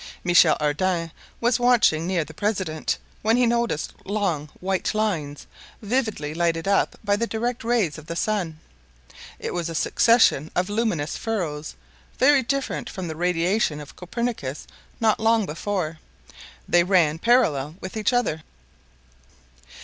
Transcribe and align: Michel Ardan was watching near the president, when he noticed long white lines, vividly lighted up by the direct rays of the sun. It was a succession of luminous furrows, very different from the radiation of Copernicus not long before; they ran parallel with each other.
Michel 0.23 0.57
Ardan 0.59 1.11
was 1.39 1.59
watching 1.59 2.07
near 2.07 2.25
the 2.25 2.33
president, 2.33 2.97
when 3.21 3.37
he 3.37 3.45
noticed 3.45 3.93
long 4.03 4.49
white 4.59 4.95
lines, 4.95 5.45
vividly 5.79 6.33
lighted 6.33 6.67
up 6.67 6.97
by 7.03 7.15
the 7.15 7.27
direct 7.27 7.63
rays 7.63 7.99
of 7.99 8.07
the 8.07 8.15
sun. 8.15 8.57
It 9.37 9.53
was 9.53 9.69
a 9.69 9.75
succession 9.75 10.49
of 10.55 10.71
luminous 10.71 11.17
furrows, 11.17 11.75
very 12.17 12.41
different 12.41 12.89
from 12.89 13.09
the 13.09 13.15
radiation 13.15 13.79
of 13.79 13.95
Copernicus 13.95 14.65
not 14.99 15.19
long 15.19 15.45
before; 15.45 15.99
they 16.67 16.83
ran 16.83 17.19
parallel 17.19 17.75
with 17.79 17.95
each 17.95 18.11
other. 18.11 18.41